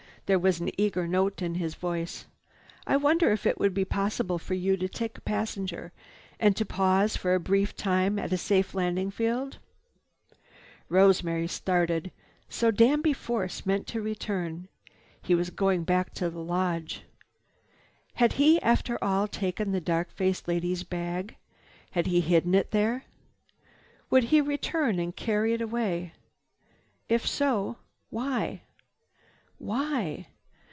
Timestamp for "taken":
19.27-19.73